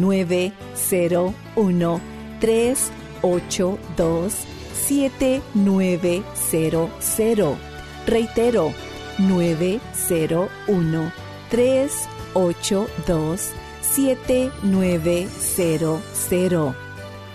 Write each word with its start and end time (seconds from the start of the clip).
901 0.00 2.00
382 2.40 4.34
7900. 4.72 7.58
Reitero, 8.06 8.72
901 9.18 11.12
382 11.50 13.50
7900. 13.82 16.74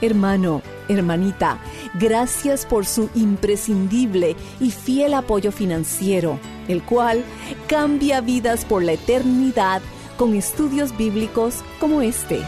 Hermano, 0.02 0.64
hermanita, 0.90 1.60
gracias 1.94 2.66
por 2.66 2.86
su 2.86 3.10
imprescindible 3.16 4.36
y 4.60 4.72
fiel 4.72 5.14
apoyo 5.14 5.52
financiero, 5.52 6.40
el 6.68 6.84
cual 6.84 7.24
cambia 7.68 8.22
vidas 8.22 8.66
por 8.66 8.84
la 8.84 8.94
eternidad 8.94 9.82
con 10.18 10.36
estudios 10.36 10.96
bíblicos 10.98 11.64
como 11.80 12.02
este. 12.02 12.42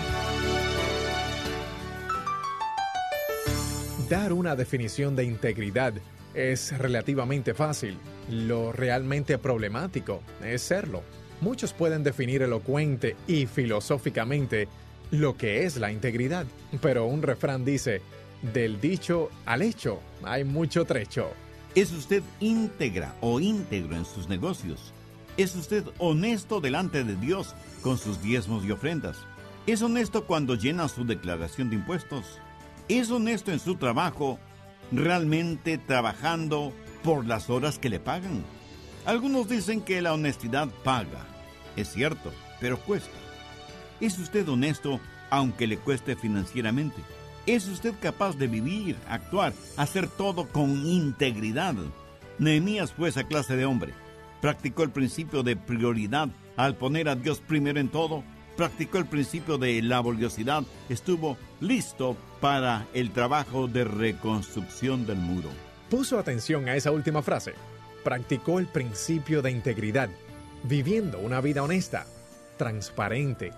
Dar 4.10 4.34
una 4.34 4.56
definición 4.56 5.16
de 5.16 5.24
integridad 5.24 5.94
es 6.34 6.78
relativamente 6.78 7.54
fácil. 7.54 7.98
Lo 8.30 8.72
realmente 8.72 9.38
problemático 9.38 10.22
es 10.44 10.62
serlo. 10.62 11.02
Muchos 11.42 11.74
pueden 11.74 12.04
definir 12.04 12.42
elocuente 12.42 13.16
y 13.28 13.46
filosóficamente 13.46 14.68
lo 15.12 15.38
que 15.38 15.66
es 15.66 15.78
la 15.78 15.92
integridad, 15.92 16.46
pero 16.82 17.06
un 17.06 17.22
refrán 17.22 17.66
dice, 17.66 18.02
del 18.54 18.80
dicho 18.80 19.30
al 19.46 19.62
hecho 19.62 20.00
hay 20.24 20.44
mucho 20.44 20.86
trecho. 20.86 21.30
¿Es 21.74 21.92
usted 21.92 22.24
íntegra 22.40 23.16
o 23.22 23.40
íntegro 23.40 23.96
en 23.96 24.06
sus 24.06 24.30
negocios? 24.30 24.94
¿Es 25.38 25.54
usted 25.56 25.84
honesto 25.98 26.62
delante 26.62 27.04
de 27.04 27.18
Dios 27.18 27.56
con 27.82 27.98
sus 27.98 28.22
diezmos 28.22 28.64
y 28.64 28.72
ofrendas? 28.72 29.18
¿Es 29.68 29.82
honesto 29.82 30.26
cuando 30.26 30.56
llena 30.56 30.88
su 30.88 31.04
declaración 31.04 31.70
de 31.70 31.76
impuestos? 31.76 32.40
¿Es 32.88 33.12
honesto 33.12 33.52
en 33.52 33.60
su 33.60 33.76
trabajo, 33.76 34.40
realmente 34.94 35.78
trabajando 35.78 36.72
por 37.04 37.26
las 37.26 37.50
horas 37.50 37.80
que 37.80 37.90
le 37.90 38.00
pagan? 38.00 38.46
Algunos 39.06 39.50
dicen 39.50 39.82
que 39.82 40.02
la 40.02 40.14
honestidad 40.14 40.70
paga. 40.86 41.26
Es 41.76 41.92
cierto, 41.92 42.32
pero 42.62 42.80
cuesta. 42.80 43.18
¿Es 44.00 44.18
usted 44.18 44.48
honesto 44.48 45.02
aunque 45.30 45.68
le 45.68 45.78
cueste 45.78 46.16
financieramente? 46.16 47.02
¿Es 47.46 47.68
usted 47.68 47.94
capaz 48.00 48.38
de 48.38 48.48
vivir, 48.48 48.96
actuar, 49.10 49.52
hacer 49.76 50.08
todo 50.08 50.48
con 50.48 50.86
integridad? 50.86 51.76
Nehemías 52.40 52.94
fue 52.94 53.10
esa 53.10 53.26
clase 53.26 53.58
de 53.58 53.66
hombre. 53.66 54.05
Practicó 54.42 54.84
el 54.84 54.92
principio 54.92 55.44
de 55.44 55.56
prioridad 55.56 56.30
al 56.56 56.76
poner 56.76 57.10
a 57.10 57.16
Dios 57.16 57.40
primero 57.40 57.80
en 57.80 57.90
todo. 57.90 58.24
Practicó 58.58 58.98
el 58.98 59.06
principio 59.06 59.58
de 59.58 59.82
laboriosidad. 59.82 60.64
Estuvo 60.90 61.38
listo 61.60 62.16
para 62.40 62.88
el 62.94 63.12
trabajo 63.12 63.68
de 63.68 63.84
reconstrucción 63.84 65.06
del 65.06 65.18
muro. 65.18 65.50
Puso 65.90 66.20
atención 66.20 66.68
a 66.68 66.76
esa 66.76 66.92
última 66.92 67.22
frase. 67.22 67.54
Practicó 68.04 68.60
el 68.60 68.68
principio 68.68 69.42
de 69.42 69.52
integridad, 69.52 70.10
viviendo 70.64 71.20
una 71.20 71.42
vida 71.42 71.64
honesta, 71.64 72.06
transparente, 72.58 73.52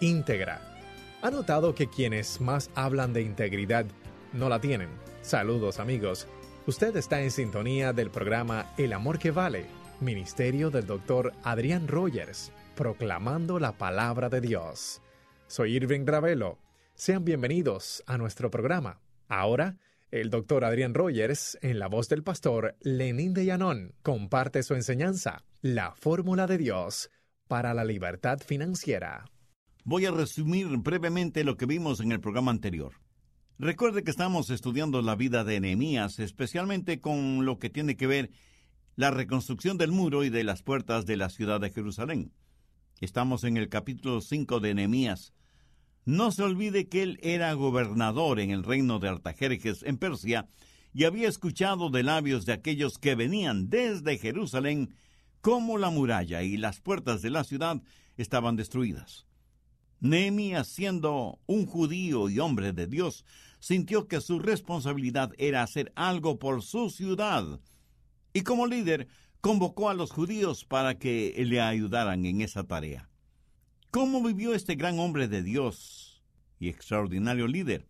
íntegra. 0.00 0.60
¿Ha 1.20 1.30
notado 1.30 1.74
que 1.74 1.88
quienes 1.88 2.40
más 2.40 2.70
hablan 2.74 3.12
de 3.12 3.22
integridad 3.22 3.86
no 4.32 4.48
la 4.48 4.60
tienen? 4.60 4.88
Saludos 5.22 5.80
amigos. 5.80 6.28
Usted 6.66 6.96
está 6.96 7.20
en 7.22 7.30
sintonía 7.30 7.92
del 7.92 8.10
programa 8.10 8.72
El 8.76 8.92
Amor 8.92 9.18
que 9.18 9.30
Vale, 9.30 9.66
Ministerio 10.00 10.70
del 10.70 10.86
Dr. 10.86 11.32
Adrián 11.42 11.88
Rogers, 11.88 12.52
proclamando 12.76 13.58
la 13.58 13.76
palabra 13.76 14.28
de 14.28 14.40
Dios. 14.40 15.02
Soy 15.48 15.74
Irving 15.74 16.06
Ravelo. 16.06 16.58
Sean 16.94 17.24
bienvenidos 17.24 18.04
a 18.06 18.16
nuestro 18.16 18.48
programa. 18.48 19.00
Ahora, 19.26 19.76
el 20.12 20.30
Dr. 20.30 20.64
Adrián 20.64 20.94
Rogers, 20.94 21.58
en 21.62 21.80
la 21.80 21.88
voz 21.88 22.08
del 22.08 22.22
pastor 22.22 22.76
Lenín 22.80 23.34
de 23.34 23.44
Llanón, 23.44 23.94
comparte 24.02 24.62
su 24.62 24.74
enseñanza, 24.74 25.44
la 25.62 25.92
fórmula 25.96 26.46
de 26.46 26.58
Dios 26.58 27.10
para 27.48 27.74
la 27.74 27.84
libertad 27.84 28.38
financiera. 28.38 29.24
Voy 29.84 30.06
a 30.06 30.12
resumir 30.12 30.68
brevemente 30.76 31.42
lo 31.42 31.56
que 31.56 31.66
vimos 31.66 31.98
en 31.98 32.12
el 32.12 32.20
programa 32.20 32.52
anterior. 32.52 32.92
Recuerde 33.58 34.04
que 34.04 34.12
estamos 34.12 34.50
estudiando 34.50 35.02
la 35.02 35.16
vida 35.16 35.42
de 35.42 35.58
Nehemías, 35.58 36.20
especialmente 36.20 37.00
con 37.00 37.44
lo 37.44 37.58
que 37.58 37.70
tiene 37.70 37.96
que 37.96 38.06
ver 38.06 38.30
la 38.98 39.12
reconstrucción 39.12 39.78
del 39.78 39.92
muro 39.92 40.24
y 40.24 40.28
de 40.28 40.42
las 40.42 40.64
puertas 40.64 41.06
de 41.06 41.16
la 41.16 41.28
ciudad 41.28 41.60
de 41.60 41.70
Jerusalén. 41.70 42.32
Estamos 43.00 43.44
en 43.44 43.56
el 43.56 43.68
capítulo 43.68 44.20
5 44.20 44.58
de 44.58 44.74
Nehemías. 44.74 45.32
No 46.04 46.32
se 46.32 46.42
olvide 46.42 46.88
que 46.88 47.04
él 47.04 47.20
era 47.22 47.52
gobernador 47.52 48.40
en 48.40 48.50
el 48.50 48.64
reino 48.64 48.98
de 48.98 49.08
Artajerjes 49.08 49.84
en 49.84 49.98
Persia 49.98 50.48
y 50.92 51.04
había 51.04 51.28
escuchado 51.28 51.90
de 51.90 52.02
labios 52.02 52.44
de 52.44 52.54
aquellos 52.54 52.98
que 52.98 53.14
venían 53.14 53.70
desde 53.70 54.18
Jerusalén 54.18 54.96
cómo 55.42 55.78
la 55.78 55.90
muralla 55.90 56.42
y 56.42 56.56
las 56.56 56.80
puertas 56.80 57.22
de 57.22 57.30
la 57.30 57.44
ciudad 57.44 57.80
estaban 58.16 58.56
destruidas. 58.56 59.26
Nehemías, 60.00 60.66
siendo 60.66 61.38
un 61.46 61.66
judío 61.66 62.28
y 62.28 62.40
hombre 62.40 62.72
de 62.72 62.88
Dios, 62.88 63.24
sintió 63.60 64.08
que 64.08 64.20
su 64.20 64.40
responsabilidad 64.40 65.30
era 65.38 65.62
hacer 65.62 65.92
algo 65.94 66.40
por 66.40 66.62
su 66.62 66.90
ciudad, 66.90 67.60
y 68.32 68.42
como 68.42 68.66
líder 68.66 69.08
convocó 69.40 69.88
a 69.88 69.94
los 69.94 70.10
judíos 70.10 70.64
para 70.64 70.98
que 70.98 71.34
le 71.46 71.60
ayudaran 71.60 72.24
en 72.26 72.40
esa 72.40 72.64
tarea. 72.64 73.08
¿Cómo 73.90 74.22
vivió 74.22 74.54
este 74.54 74.74
gran 74.74 74.98
hombre 74.98 75.28
de 75.28 75.42
Dios 75.42 76.22
y 76.58 76.68
extraordinario 76.68 77.46
líder? 77.46 77.88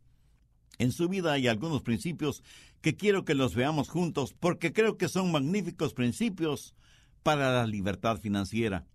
En 0.78 0.92
su 0.92 1.08
vida 1.08 1.32
hay 1.32 1.48
algunos 1.48 1.82
principios 1.82 2.44
que 2.80 2.94
quiero 2.94 3.24
que 3.24 3.34
los 3.34 3.54
veamos 3.54 3.88
juntos 3.88 4.34
porque 4.38 4.72
creo 4.72 4.96
que 4.96 5.08
son 5.08 5.32
magníficos 5.32 5.94
principios 5.94 6.74
para 7.22 7.52
la 7.52 7.66
libertad 7.66 8.20
financiera. 8.20 8.86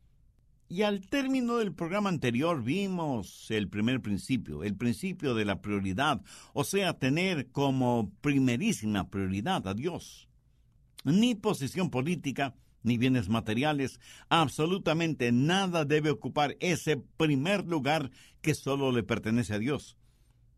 Y 0.69 0.83
al 0.83 1.07
término 1.07 1.57
del 1.57 1.73
programa 1.73 2.09
anterior 2.09 2.63
vimos 2.63 3.51
el 3.51 3.67
primer 3.67 4.01
principio, 4.01 4.63
el 4.63 4.75
principio 4.75 5.35
de 5.35 5.45
la 5.45 5.61
prioridad, 5.61 6.21
o 6.53 6.63
sea, 6.63 6.97
tener 6.97 7.51
como 7.51 8.11
primerísima 8.21 9.09
prioridad 9.09 9.67
a 9.67 9.73
Dios. 9.73 10.29
Ni 11.03 11.35
posición 11.35 11.89
política, 11.89 12.55
ni 12.81 12.97
bienes 12.97 13.29
materiales, 13.29 13.99
absolutamente 14.29 15.31
nada 15.31 15.85
debe 15.85 16.09
ocupar 16.09 16.55
ese 16.59 16.97
primer 16.97 17.65
lugar 17.65 18.11
que 18.41 18.53
solo 18.53 18.91
le 18.91 19.03
pertenece 19.03 19.53
a 19.53 19.59
Dios. 19.59 19.97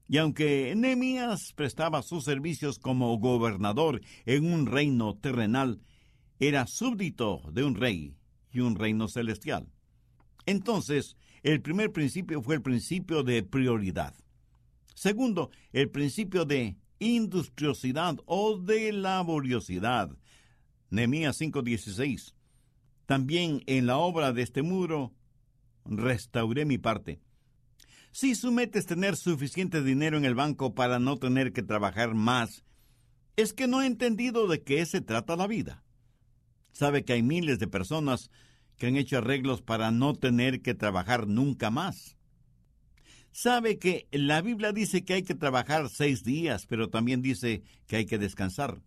Y 0.08 0.18
aunque 0.18 0.74
Nehemías 0.76 1.54
prestaba 1.54 2.04
sus 2.04 2.24
servicios 2.24 2.78
como 2.78 3.18
gobernador 3.18 4.02
en 4.26 4.54
un 4.54 4.68
reino 4.68 5.16
terrenal, 5.16 5.82
era 6.40 6.68
súbdito 6.68 7.42
de 7.52 7.64
un 7.64 7.76
rey 7.76 8.16
y 8.52 8.60
un 8.60 8.76
reino 8.76 9.08
celestial. 9.08 9.68
Entonces, 10.46 11.16
el 11.42 11.62
primer 11.62 11.92
principio 11.92 12.42
fue 12.42 12.56
el 12.56 12.62
principio 12.62 13.24
de 13.24 13.44
prioridad. 13.44 14.14
Segundo, 14.94 15.50
el 15.74 15.90
principio 15.90 16.46
de 16.46 16.78
industriosidad 17.00 18.18
o 18.26 18.58
de 18.58 18.92
laboriosidad. 18.92 20.16
Nehemías 20.90 21.38
5:16. 21.38 22.36
También 23.06 23.62
en 23.68 23.86
la 23.86 23.98
obra 23.98 24.34
de 24.34 24.42
este 24.42 24.62
muro 24.62 25.14
restauré 25.86 26.66
mi 26.66 26.78
parte. 26.78 27.20
Si 28.12 28.34
su 28.34 28.56
tener 28.88 29.18
suficiente 29.18 29.84
dinero 29.84 30.18
en 30.18 30.26
el 30.26 30.36
banco 30.36 30.74
para 30.74 31.00
no 31.00 31.18
tener 31.18 31.52
que 31.52 31.64
trabajar 31.64 32.16
más, 32.16 32.64
es 33.36 33.54
que 33.54 33.68
no 33.68 33.80
ha 33.80 33.86
entendido 33.86 34.48
de 34.48 34.64
qué 34.64 34.86
se 34.86 35.02
trata 35.02 35.36
la 35.36 35.48
vida. 35.48 35.84
Sabe 36.72 37.04
que 37.04 37.14
hay 37.14 37.24
miles 37.24 37.60
de 37.60 37.68
personas 37.68 38.32
que 38.78 38.88
han 38.88 38.96
hecho 38.96 39.18
arreglos 39.18 39.62
para 39.62 39.92
no 39.92 40.14
tener 40.14 40.62
que 40.62 40.74
trabajar 40.74 41.28
nunca 41.28 41.70
más. 41.70 42.18
Sabe 43.32 43.80
que 43.80 44.08
la 44.12 44.42
Biblia 44.42 44.72
dice 44.72 45.04
que 45.04 45.16
hay 45.16 45.24
que 45.24 45.36
trabajar 45.36 45.90
seis 45.90 46.24
días, 46.24 46.66
pero 46.68 46.90
también 46.90 47.22
dice 47.22 47.64
que 47.88 47.98
hay 47.98 48.06
que 48.06 48.18
descansar. 48.18 48.82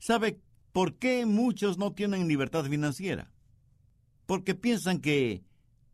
Sabe 0.00 0.40
por 0.72 0.98
qué 0.98 1.26
muchos 1.26 1.78
no 1.78 1.92
tienen 1.92 2.28
libertad 2.28 2.64
financiera. 2.64 3.30
Porque 4.26 4.54
piensan 4.54 5.00
que 5.00 5.44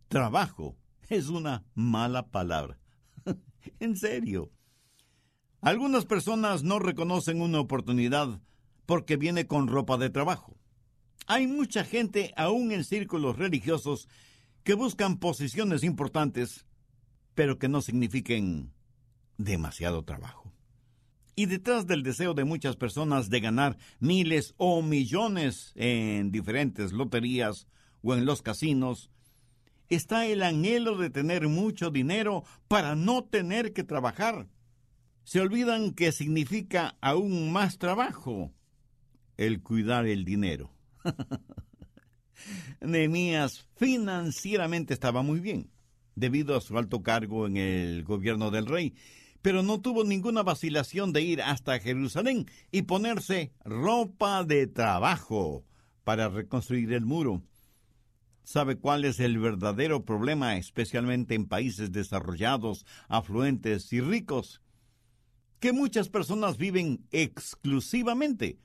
trabajo 0.08 0.76
es 1.08 1.28
una 1.28 1.64
mala 1.74 2.28
palabra. 2.28 2.78
en 3.80 3.96
serio. 3.96 4.50
Algunas 5.60 6.04
personas 6.04 6.62
no 6.62 6.78
reconocen 6.78 7.40
una 7.40 7.60
oportunidad 7.60 8.40
porque 8.86 9.16
viene 9.16 9.46
con 9.46 9.66
ropa 9.66 9.98
de 9.98 10.10
trabajo. 10.10 10.56
Hay 11.26 11.46
mucha 11.46 11.84
gente, 11.84 12.32
aún 12.36 12.70
en 12.72 12.84
círculos 12.84 13.36
religiosos, 13.36 14.08
que 14.62 14.74
buscan 14.74 15.18
posiciones 15.18 15.82
importantes, 15.82 16.64
pero 17.34 17.58
que 17.58 17.68
no 17.68 17.82
signifiquen 17.82 18.72
demasiado 19.36 20.04
trabajo. 20.04 20.47
Y 21.38 21.46
detrás 21.46 21.86
del 21.86 22.02
deseo 22.02 22.34
de 22.34 22.42
muchas 22.42 22.74
personas 22.74 23.30
de 23.30 23.38
ganar 23.38 23.78
miles 24.00 24.54
o 24.56 24.82
millones 24.82 25.70
en 25.76 26.32
diferentes 26.32 26.90
loterías 26.90 27.68
o 28.02 28.12
en 28.14 28.26
los 28.26 28.42
casinos, 28.42 29.08
está 29.88 30.26
el 30.26 30.42
anhelo 30.42 30.98
de 30.98 31.10
tener 31.10 31.46
mucho 31.46 31.92
dinero 31.92 32.42
para 32.66 32.96
no 32.96 33.22
tener 33.22 33.72
que 33.72 33.84
trabajar. 33.84 34.48
Se 35.22 35.38
olvidan 35.40 35.92
que 35.92 36.10
significa 36.10 36.96
aún 37.00 37.52
más 37.52 37.78
trabajo 37.78 38.52
el 39.36 39.62
cuidar 39.62 40.06
el 40.06 40.24
dinero. 40.24 40.72
Nehemías 42.80 43.68
financieramente 43.76 44.92
estaba 44.92 45.22
muy 45.22 45.38
bien, 45.38 45.70
debido 46.16 46.56
a 46.56 46.60
su 46.60 46.76
alto 46.76 47.04
cargo 47.04 47.46
en 47.46 47.58
el 47.58 48.02
gobierno 48.02 48.50
del 48.50 48.66
rey, 48.66 48.96
pero 49.42 49.62
no 49.62 49.80
tuvo 49.80 50.04
ninguna 50.04 50.42
vacilación 50.42 51.12
de 51.12 51.22
ir 51.22 51.42
hasta 51.42 51.78
Jerusalén 51.78 52.46
y 52.70 52.82
ponerse 52.82 53.52
ropa 53.64 54.44
de 54.44 54.66
trabajo 54.66 55.64
para 56.04 56.28
reconstruir 56.28 56.92
el 56.92 57.04
muro. 57.04 57.42
¿Sabe 58.42 58.76
cuál 58.76 59.04
es 59.04 59.20
el 59.20 59.38
verdadero 59.38 60.04
problema, 60.04 60.56
especialmente 60.56 61.34
en 61.34 61.46
países 61.46 61.92
desarrollados, 61.92 62.86
afluentes 63.08 63.92
y 63.92 64.00
ricos? 64.00 64.62
Que 65.60 65.72
muchas 65.72 66.08
personas 66.08 66.56
viven 66.56 67.06
exclusivamente 67.10 68.58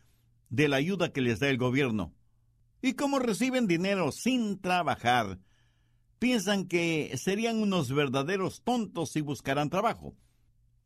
de 0.50 0.68
la 0.70 0.78
ayuda 0.78 1.12
que 1.12 1.22
les 1.22 1.40
da 1.40 1.50
el 1.50 1.58
gobierno 1.58 2.14
y 2.84 2.96
como 2.96 3.18
reciben 3.18 3.66
dinero 3.66 4.12
sin 4.12 4.60
trabajar, 4.60 5.40
piensan 6.20 6.68
que 6.68 7.16
serían 7.18 7.62
unos 7.62 7.90
verdaderos 7.94 8.62
tontos 8.62 9.12
si 9.12 9.22
buscaran 9.22 9.70
trabajo, 9.70 10.18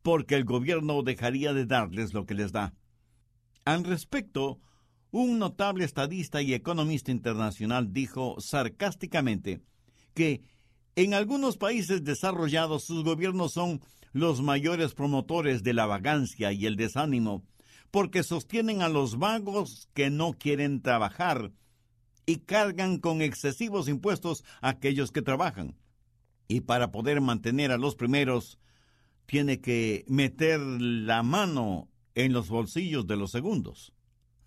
porque 0.08 0.36
el 0.36 0.46
gobierno 0.46 1.04
dejaría 1.04 1.52
de 1.54 1.66
darles 1.66 2.14
lo 2.14 2.26
que 2.26 2.34
les 2.34 2.54
da. 2.54 2.74
Al 3.66 3.84
respecto, 3.84 4.62
un 5.12 5.38
notable 5.38 5.84
estadista 5.84 6.42
y 6.42 6.54
economista 6.54 7.12
internacional 7.12 7.92
dijo 7.92 8.38
sarcásticamente 8.40 9.60
que 10.14 10.44
en 10.96 11.14
algunos 11.14 11.58
países 11.58 12.06
desarrollados 12.06 12.86
sus 12.86 13.04
gobiernos 13.04 13.52
son 13.52 13.82
los 14.14 14.42
mayores 14.42 14.94
promotores 14.94 15.62
de 15.62 15.74
la 15.74 15.86
vagancia 15.86 16.54
y 16.54 16.68
el 16.68 16.78
desánimo, 16.78 17.44
porque 17.92 18.24
sostienen 18.24 18.82
a 18.82 18.88
los 18.88 19.20
vagos 19.20 19.90
que 19.94 20.10
no 20.10 20.32
quieren 20.32 20.82
trabajar 20.82 21.52
y 22.26 22.38
cargan 22.38 23.00
con 23.00 23.22
excesivos 23.22 23.90
impuestos 23.90 24.46
a 24.62 24.70
aquellos 24.70 25.12
que 25.12 25.22
trabajan. 25.22 25.76
Y 26.48 26.62
para 26.62 26.94
poder 26.94 27.20
mantener 27.20 27.74
a 27.74 27.78
los 27.78 27.96
primeros, 27.96 28.58
tiene 29.28 29.62
que 29.62 30.04
meter 30.08 30.60
la 30.60 31.22
mano 31.22 31.92
en 32.16 32.34
los 32.34 32.50
bolsillos 32.50 33.06
de 33.06 33.16
los 33.16 33.30
segundos. 33.30 33.94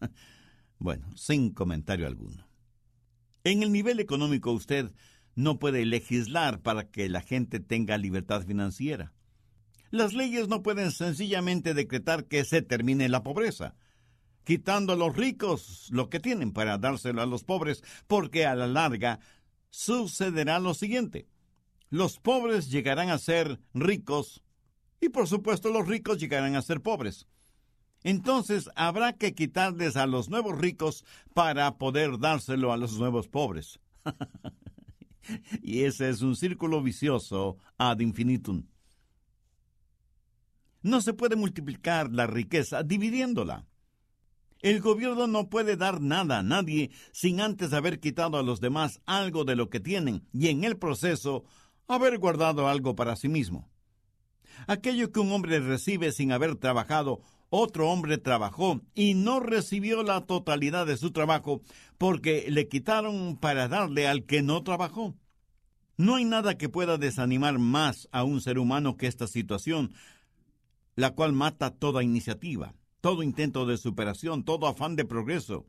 bueno, 0.79 1.17
sin 1.17 1.51
comentario 1.51 2.09
alguno. 2.09 2.49
En 3.45 3.63
el 3.63 3.71
nivel 3.71 4.01
económico 4.01 4.51
usted 4.51 4.93
no 5.37 5.61
puede 5.61 5.87
legislar 5.87 6.61
para 6.61 6.91
que 6.91 7.09
la 7.09 7.21
gente 7.21 7.61
tenga 7.61 7.97
libertad 7.97 8.45
financiera. 8.45 9.15
Las 9.91 10.13
leyes 10.13 10.49
no 10.49 10.63
pueden 10.63 10.91
sencillamente 10.91 11.75
decretar 11.75 12.25
que 12.25 12.45
se 12.45 12.63
termine 12.63 13.09
la 13.09 13.23
pobreza 13.23 13.77
quitando 14.45 14.95
a 14.95 14.97
los 14.97 15.17
ricos 15.17 15.89
lo 15.91 16.09
que 16.11 16.21
tienen 16.21 16.53
para 16.53 16.79
dárselo 16.79 17.23
a 17.23 17.27
los 17.27 17.45
pobres, 17.45 17.85
porque 18.07 18.47
a 18.47 18.55
la 18.55 18.67
larga 18.67 19.21
sucederá 19.69 20.59
lo 20.59 20.75
siguiente. 20.75 21.29
Los 21.89 22.19
pobres 22.19 22.71
llegarán 22.71 23.11
a 23.11 23.19
ser 23.19 23.61
ricos 23.75 24.43
y 25.01 25.09
por 25.09 25.27
supuesto 25.27 25.71
los 25.71 25.89
ricos 25.89 26.19
llegarán 26.19 26.57
a 26.57 26.63
ser 26.63 26.81
pobres. 26.81 27.27
Entonces 28.03 28.71
habrá 28.77 29.13
que 29.13 29.35
quitarles 29.35 29.97
a 29.97 30.07
los 30.07 30.31
nuevos 30.31 30.59
ricos 30.59 31.05
para 31.35 31.77
poder 31.77 32.19
dárselo 32.19 32.73
a 32.73 32.77
los 32.77 32.99
nuevos 32.99 33.29
pobres. 33.29 33.79
y 35.63 35.83
ese 35.83 36.09
es 36.09 36.23
un 36.23 36.37
círculo 36.37 36.83
vicioso 36.83 37.59
ad 37.77 38.01
infinitum. 38.01 38.65
No 40.83 41.03
se 41.03 41.13
puede 41.13 41.37
multiplicar 41.37 42.11
la 42.11 42.27
riqueza 42.27 42.83
dividiéndola. 42.83 43.67
El 44.63 44.81
gobierno 44.81 45.27
no 45.27 45.49
puede 45.49 45.77
dar 45.77 46.01
nada 46.01 46.39
a 46.39 46.43
nadie 46.43 46.91
sin 47.13 47.41
antes 47.41 47.73
haber 47.73 48.01
quitado 48.01 48.39
a 48.39 48.43
los 48.43 48.61
demás 48.61 49.01
algo 49.07 49.45
de 49.45 49.57
lo 49.57 49.71
que 49.71 49.81
tienen 49.81 50.27
y 50.33 50.49
en 50.49 50.65
el 50.65 50.77
proceso 50.77 51.45
haber 51.87 52.19
guardado 52.19 52.69
algo 52.69 52.95
para 52.95 53.17
sí 53.17 53.29
mismo. 53.29 53.71
Aquello 54.67 55.13
que 55.13 55.21
un 55.21 55.33
hombre 55.33 55.61
recibe 55.61 56.13
sin 56.13 56.33
haber 56.33 56.57
trabajado, 56.57 57.21
otro 57.49 57.91
hombre 57.91 58.19
trabajó 58.19 58.81
y 58.95 59.15
no 59.15 59.41
recibió 59.41 60.03
la 60.03 60.21
totalidad 60.23 60.87
de 60.87 60.97
su 60.97 61.11
trabajo 61.11 61.61
porque 61.99 62.47
le 62.49 62.69
quitaron 62.69 63.37
para 63.37 63.69
darle 63.69 64.07
al 64.07 64.25
que 64.25 64.43
no 64.43 64.63
trabajó. 64.63 65.15
No 65.97 66.17
hay 66.17 66.25
nada 66.25 66.57
que 66.57 66.69
pueda 66.69 66.97
desanimar 66.97 67.59
más 67.59 68.09
a 68.13 68.25
un 68.25 68.41
ser 68.41 68.59
humano 68.59 68.97
que 68.97 69.07
esta 69.07 69.27
situación, 69.27 69.93
la 70.97 71.11
cual 71.11 71.33
mata 71.33 71.71
toda 71.71 72.03
iniciativa 72.03 72.75
todo 73.01 73.23
intento 73.23 73.67
de 73.67 73.77
superación, 73.77 74.45
todo 74.45 74.67
afán 74.67 74.97
de 74.97 75.05
progreso. 75.05 75.67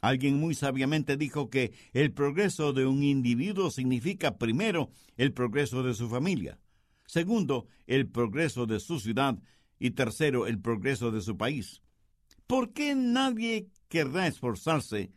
Alguien 0.00 0.38
muy 0.38 0.54
sabiamente 0.54 1.16
dijo 1.16 1.50
que 1.50 1.72
el 1.92 2.12
progreso 2.12 2.72
de 2.72 2.86
un 2.86 3.02
individuo 3.02 3.70
significa 3.70 4.38
primero 4.38 4.90
el 5.16 5.32
progreso 5.32 5.82
de 5.82 5.94
su 5.94 6.08
familia, 6.08 6.58
segundo 7.08 7.66
el 7.86 8.06
progreso 8.06 8.66
de 8.66 8.78
su 8.80 9.00
ciudad 9.00 9.38
y 9.78 9.92
tercero 9.92 10.46
el 10.46 10.60
progreso 10.60 11.10
de 11.10 11.22
su 11.22 11.36
país. 11.36 11.82
¿Por 12.46 12.72
qué 12.72 12.94
nadie 12.94 13.68
querrá 13.88 14.26
esforzarse 14.26 15.10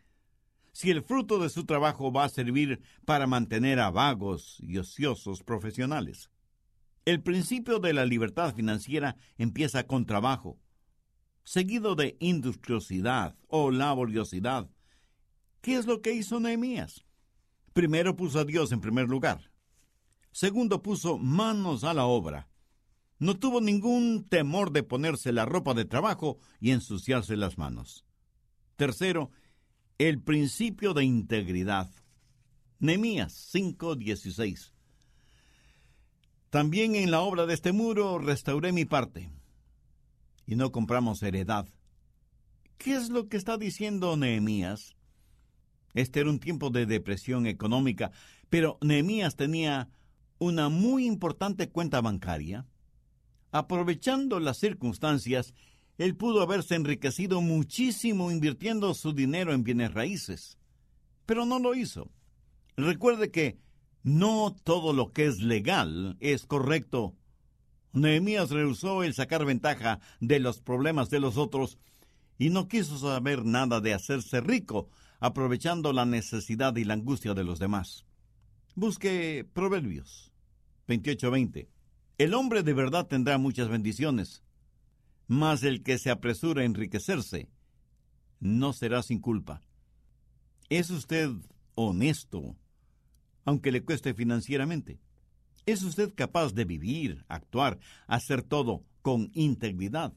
si 0.72 0.90
el 0.90 1.02
fruto 1.02 1.38
de 1.38 1.50
su 1.50 1.64
trabajo 1.66 2.10
va 2.10 2.24
a 2.24 2.30
servir 2.30 2.80
para 3.04 3.26
mantener 3.26 3.78
a 3.78 3.90
vagos 3.90 4.56
y 4.60 4.78
ociosos 4.78 5.42
profesionales? 5.42 6.30
El 7.04 7.22
principio 7.22 7.78
de 7.78 7.92
la 7.92 8.06
libertad 8.06 8.54
financiera 8.54 9.16
empieza 9.36 9.86
con 9.86 10.06
trabajo, 10.06 10.58
seguido 11.44 11.94
de 11.94 12.16
industriosidad 12.20 13.36
o 13.48 13.70
laboriosidad. 13.70 14.70
¿Qué 15.60 15.76
es 15.76 15.84
lo 15.84 16.00
que 16.00 16.14
hizo 16.14 16.40
Nehemías? 16.40 17.04
Primero 17.74 18.16
puso 18.16 18.38
a 18.38 18.44
Dios 18.44 18.72
en 18.72 18.80
primer 18.80 19.08
lugar. 19.08 19.51
Segundo 20.32 20.82
puso 20.82 21.18
manos 21.18 21.84
a 21.84 21.94
la 21.94 22.06
obra. 22.06 22.48
No 23.18 23.38
tuvo 23.38 23.60
ningún 23.60 24.26
temor 24.28 24.72
de 24.72 24.82
ponerse 24.82 25.30
la 25.30 25.44
ropa 25.44 25.74
de 25.74 25.84
trabajo 25.84 26.38
y 26.58 26.70
ensuciarse 26.70 27.36
las 27.36 27.58
manos. 27.58 28.04
Tercero, 28.76 29.30
el 29.98 30.20
principio 30.20 30.94
de 30.94 31.04
integridad. 31.04 31.90
Nehemías 32.80 33.32
5:16. 33.52 34.72
También 36.50 36.96
en 36.96 37.10
la 37.10 37.20
obra 37.20 37.46
de 37.46 37.54
este 37.54 37.72
muro 37.72 38.18
restauré 38.18 38.72
mi 38.72 38.84
parte 38.84 39.30
y 40.46 40.56
no 40.56 40.72
compramos 40.72 41.22
heredad. 41.22 41.68
¿Qué 42.78 42.94
es 42.94 43.10
lo 43.10 43.28
que 43.28 43.36
está 43.36 43.56
diciendo 43.58 44.16
Nehemías? 44.16 44.96
Este 45.94 46.20
era 46.20 46.30
un 46.30 46.40
tiempo 46.40 46.70
de 46.70 46.86
depresión 46.86 47.46
económica, 47.46 48.10
pero 48.50 48.78
Nehemías 48.80 49.36
tenía 49.36 49.88
una 50.42 50.68
muy 50.68 51.06
importante 51.06 51.68
cuenta 51.68 52.00
bancaria. 52.00 52.66
Aprovechando 53.52 54.40
las 54.40 54.58
circunstancias, 54.58 55.54
él 55.98 56.16
pudo 56.16 56.42
haberse 56.42 56.74
enriquecido 56.74 57.40
muchísimo 57.40 58.32
invirtiendo 58.32 58.92
su 58.94 59.12
dinero 59.12 59.52
en 59.52 59.62
bienes 59.62 59.94
raíces. 59.94 60.58
Pero 61.26 61.46
no 61.46 61.60
lo 61.60 61.76
hizo. 61.76 62.10
Recuerde 62.76 63.30
que 63.30 63.60
no 64.02 64.56
todo 64.64 64.92
lo 64.92 65.12
que 65.12 65.26
es 65.26 65.40
legal 65.40 66.16
es 66.18 66.44
correcto. 66.44 67.14
Nehemías 67.92 68.50
rehusó 68.50 69.04
el 69.04 69.14
sacar 69.14 69.44
ventaja 69.44 70.00
de 70.18 70.40
los 70.40 70.60
problemas 70.60 71.08
de 71.08 71.20
los 71.20 71.36
otros 71.36 71.78
y 72.36 72.50
no 72.50 72.66
quiso 72.66 72.98
saber 72.98 73.44
nada 73.44 73.80
de 73.80 73.94
hacerse 73.94 74.40
rico, 74.40 74.88
aprovechando 75.20 75.92
la 75.92 76.04
necesidad 76.04 76.74
y 76.74 76.84
la 76.84 76.94
angustia 76.94 77.32
de 77.34 77.44
los 77.44 77.60
demás. 77.60 78.06
Busque 78.74 79.46
Proverbios 79.52 80.31
28:20. 80.86 81.68
El 82.18 82.34
hombre 82.34 82.62
de 82.62 82.74
verdad 82.74 83.06
tendrá 83.06 83.38
muchas 83.38 83.68
bendiciones, 83.68 84.42
mas 85.26 85.62
el 85.62 85.82
que 85.82 85.98
se 85.98 86.10
apresura 86.10 86.62
a 86.62 86.64
enriquecerse 86.64 87.48
no 88.40 88.72
será 88.72 89.02
sin 89.02 89.20
culpa. 89.20 89.62
¿Es 90.68 90.90
usted 90.90 91.30
honesto, 91.74 92.56
aunque 93.44 93.72
le 93.72 93.84
cueste 93.84 94.14
financieramente? 94.14 95.00
¿Es 95.64 95.82
usted 95.82 96.12
capaz 96.14 96.54
de 96.54 96.64
vivir, 96.64 97.24
actuar, 97.28 97.78
hacer 98.06 98.42
todo 98.42 98.84
con 99.00 99.30
integridad? 99.34 100.12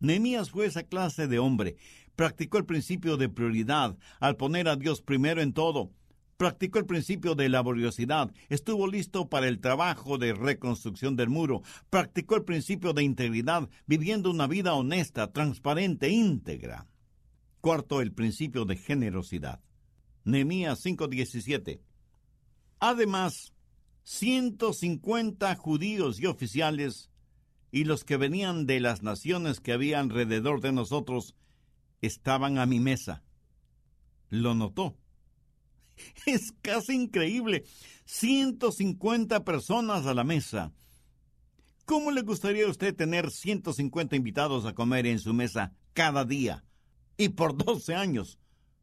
Nehemías 0.00 0.50
fue 0.50 0.66
esa 0.66 0.82
clase 0.82 1.28
de 1.28 1.38
hombre. 1.38 1.76
Practicó 2.14 2.58
el 2.58 2.66
principio 2.66 3.16
de 3.16 3.28
prioridad 3.28 3.96
al 4.20 4.36
poner 4.36 4.68
a 4.68 4.76
Dios 4.76 5.00
primero 5.00 5.40
en 5.40 5.52
todo. 5.52 5.92
Practicó 6.36 6.78
el 6.78 6.86
principio 6.86 7.34
de 7.34 7.48
laboriosidad. 7.48 8.32
Estuvo 8.48 8.86
listo 8.86 9.28
para 9.28 9.48
el 9.48 9.60
trabajo 9.60 10.18
de 10.18 10.32
reconstrucción 10.32 11.16
del 11.16 11.28
muro. 11.28 11.62
Practicó 11.90 12.36
el 12.36 12.44
principio 12.44 12.92
de 12.92 13.04
integridad, 13.04 13.68
viviendo 13.86 14.30
una 14.30 14.46
vida 14.46 14.74
honesta, 14.74 15.32
transparente, 15.32 16.08
íntegra. 16.08 16.88
Cuarto, 17.60 18.00
el 18.00 18.12
principio 18.12 18.64
de 18.64 18.76
generosidad. 18.76 19.60
Nehemías 20.24 20.80
5:17. 20.84 21.80
Además, 22.80 23.54
150 24.02 25.54
judíos 25.56 26.20
y 26.20 26.26
oficiales 26.26 27.10
y 27.70 27.84
los 27.84 28.04
que 28.04 28.16
venían 28.16 28.66
de 28.66 28.80
las 28.80 29.02
naciones 29.02 29.60
que 29.60 29.72
había 29.72 30.00
alrededor 30.00 30.60
de 30.60 30.72
nosotros 30.72 31.34
estaban 32.02 32.58
a 32.58 32.66
mi 32.66 32.80
mesa. 32.80 33.22
Lo 34.28 34.54
notó. 34.54 34.96
Es 36.26 36.52
casi 36.62 36.94
increíble. 36.94 37.64
150 38.06 39.44
personas 39.44 40.06
a 40.06 40.14
la 40.14 40.24
mesa. 40.24 40.72
¿Cómo 41.84 42.10
le 42.10 42.22
gustaría 42.22 42.66
a 42.66 42.70
usted 42.70 42.94
tener 42.94 43.30
150 43.30 44.16
invitados 44.16 44.64
a 44.64 44.74
comer 44.74 45.06
en 45.06 45.18
su 45.18 45.34
mesa 45.34 45.72
cada 45.92 46.24
día? 46.24 46.64
Y 47.16 47.30
por 47.30 47.56
12 47.64 47.94
años. 47.94 48.38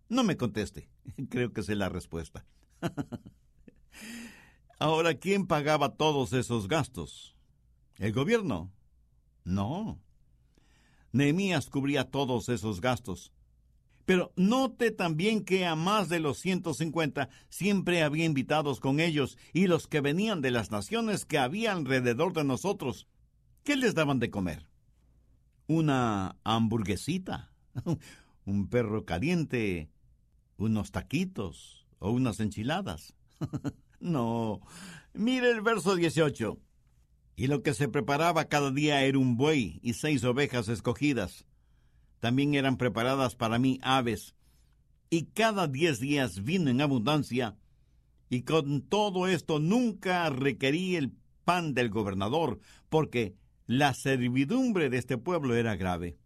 No 0.10 0.24
me 0.24 0.38
conteste. 0.38 0.90
Creo 1.30 1.52
que 1.54 1.64
sé 1.64 1.76
la 1.76 1.90
respuesta. 1.90 2.46
Ahora, 4.80 5.14
¿quién 5.14 5.46
pagaba 5.46 5.96
todos 5.96 6.34
esos 6.34 6.68
gastos? 6.68 7.36
¿El 7.98 8.14
gobierno? 8.14 8.72
No. 9.44 10.02
Nehemías 11.12 11.70
cubría 11.70 12.06
todos 12.10 12.50
esos 12.50 12.82
gastos. 12.82 13.32
Pero 14.06 14.32
note 14.36 14.92
también 14.92 15.44
que 15.44 15.66
a 15.66 15.76
más 15.76 16.10
de 16.10 16.20
los 16.20 16.38
150 16.40 17.30
siempre 17.50 18.04
había 18.04 18.26
invitados 18.26 18.80
con 18.80 19.00
ellos 19.00 19.38
y 19.54 19.68
los 19.68 19.88
que 19.88 20.02
venían 20.02 20.42
de 20.42 20.52
las 20.52 20.72
naciones 20.72 21.26
que 21.26 21.38
había 21.38 21.72
alrededor 21.72 22.34
de 22.34 22.44
nosotros. 22.44 23.08
¿Qué 23.64 23.76
les 23.76 23.94
daban 23.94 24.20
de 24.20 24.32
comer? 24.32 24.68
Una 25.68 26.36
hamburguesita, 26.44 27.52
un 28.46 28.68
perro 28.68 29.06
caliente, 29.06 29.90
unos 30.58 30.92
taquitos 30.92 31.86
o 32.00 32.12
unas 32.12 32.40
enchiladas. 32.40 33.14
no. 34.00 34.62
Mire 35.14 35.52
el 35.52 35.62
verso 35.62 35.96
18 35.96 36.60
y 37.36 37.48
lo 37.48 37.64
que 37.64 37.74
se 37.74 37.88
preparaba 37.88 38.46
cada 38.46 38.72
día 38.72 39.04
era 39.04 39.18
un 39.18 39.38
buey 39.38 39.80
y 39.82 39.94
seis 39.94 40.24
ovejas 40.24 40.68
escogidas. 40.70 41.46
También 42.22 42.54
eran 42.56 42.78
preparadas 42.78 43.36
para 43.36 43.60
mí 43.60 43.80
aves, 43.82 44.36
y 45.10 45.26
cada 45.26 45.68
diez 45.68 46.00
días 46.00 46.44
vino 46.44 46.70
en 46.70 46.80
abundancia, 46.80 47.58
y 48.30 48.44
con 48.44 48.84
todo 48.84 49.28
esto 49.28 49.60
nunca 49.60 50.30
requerí 50.30 50.96
el 50.96 51.12
pan 51.44 51.74
del 51.74 51.90
gobernador, 51.90 52.60
porque 52.90 53.36
la 53.66 53.94
servidumbre 53.94 54.90
de 54.90 55.00
este 55.00 55.18
pueblo 55.18 55.56
era 55.56 55.76
grave. 55.76 56.18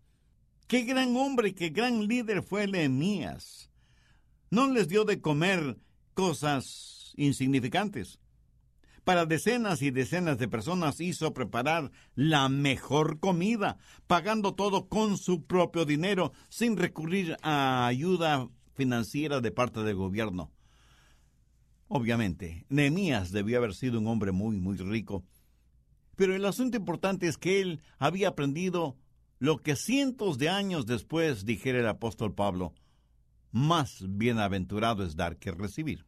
Qué 0.67 0.83
gran 0.83 1.15
hombre 1.15 1.55
qué 1.55 1.69
gran 1.69 2.07
líder 2.07 2.43
fue 2.43 2.67
Nehemías. 2.67 3.71
No 4.51 4.69
les 4.69 4.89
dio 4.89 5.05
de 5.05 5.21
comer 5.21 5.77
cosas 6.13 7.13
insignificantes 7.15 8.19
para 9.05 9.25
decenas 9.25 9.81
y 9.83 9.91
decenas 9.91 10.39
de 10.39 10.47
personas 10.47 10.99
hizo 10.99 11.33
preparar 11.33 11.91
la 12.15 12.49
mejor 12.49 13.19
comida, 13.19 13.77
pagando 14.07 14.55
todo 14.55 14.89
con 14.89 15.17
su 15.17 15.45
propio 15.45 15.85
dinero, 15.85 16.33
sin 16.49 16.75
recurrir 16.75 17.37
a 17.43 17.85
ayuda 17.85 18.49
financiera 18.73 19.39
de 19.41 19.51
parte 19.51 19.83
del 19.83 19.95
gobierno. 19.95 20.51
Obviamente, 21.87 22.65
Nehemías 22.67 23.31
debió 23.31 23.59
haber 23.59 23.75
sido 23.75 23.99
un 23.99 24.07
hombre 24.07 24.31
muy, 24.31 24.57
muy 24.57 24.75
rico. 24.77 25.23
Pero 26.15 26.35
el 26.35 26.43
asunto 26.43 26.75
importante 26.75 27.27
es 27.27 27.37
que 27.37 27.61
él 27.61 27.81
había 27.99 28.29
aprendido 28.29 28.97
lo 29.37 29.61
que 29.61 29.75
cientos 29.75 30.39
de 30.39 30.49
años 30.49 30.87
después 30.87 31.45
dijera 31.45 31.79
el 31.79 31.87
apóstol 31.87 32.33
Pablo, 32.33 32.73
más 33.51 34.03
bienaventurado 34.07 35.05
es 35.05 35.15
dar 35.15 35.37
que 35.37 35.51
recibir. 35.51 36.05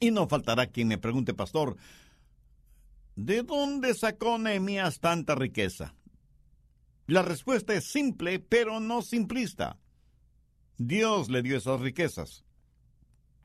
Y 0.00 0.10
no 0.10 0.28
faltará 0.28 0.66
quien 0.68 0.88
me 0.88 0.98
pregunte, 0.98 1.34
pastor, 1.34 1.76
¿de 3.16 3.42
dónde 3.42 3.94
sacó 3.94 4.38
Nehemías 4.38 5.00
tanta 5.00 5.34
riqueza? 5.34 5.94
La 7.06 7.22
respuesta 7.22 7.74
es 7.74 7.84
simple, 7.84 8.38
pero 8.38 8.80
no 8.80 9.02
simplista. 9.02 9.78
Dios 10.76 11.30
le 11.30 11.42
dio 11.42 11.56
esas 11.56 11.80
riquezas. 11.80 12.44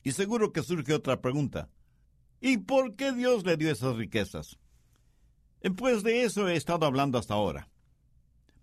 Y 0.03 0.11
seguro 0.11 0.51
que 0.51 0.63
surge 0.63 0.93
otra 0.93 1.21
pregunta. 1.21 1.69
¿Y 2.41 2.57
por 2.57 2.95
qué 2.95 3.13
Dios 3.13 3.45
le 3.45 3.55
dio 3.55 3.71
esas 3.71 3.95
riquezas? 3.95 4.59
Pues 5.77 6.03
de 6.03 6.23
eso 6.23 6.49
he 6.49 6.57
estado 6.57 6.85
hablando 6.85 7.17
hasta 7.17 7.35
ahora. 7.35 7.69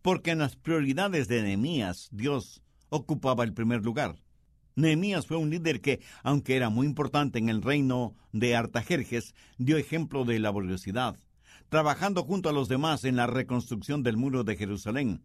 Porque 0.03 0.33
en 0.33 0.39
las 0.39 0.57
prioridades 0.57 1.29
de 1.29 1.43
Nehemías, 1.43 2.09
Dios 2.13 2.63
ocupaba 2.91 3.43
el 3.43 3.55
primer 3.55 3.83
lugar. 3.83 4.17
Nehemías 4.81 5.27
fue 5.27 5.37
un 5.37 5.51
líder 5.51 5.81
que, 5.81 6.01
aunque 6.23 6.57
era 6.57 6.71
muy 6.71 6.87
importante 6.87 7.39
en 7.39 7.49
el 7.49 7.63
reino 7.63 8.15
de 8.33 8.57
Artajerjes, 8.57 9.35
dio 9.59 9.77
ejemplo 9.77 10.25
de 10.25 10.39
laboriosidad, 10.39 11.17
trabajando 11.69 12.25
junto 12.25 12.49
a 12.49 12.53
los 12.53 12.69
demás 12.69 13.05
en 13.05 13.17
la 13.17 13.27
reconstrucción 13.27 14.03
del 14.03 14.17
muro 14.17 14.45
de 14.45 14.57
Jerusalén. 14.57 15.23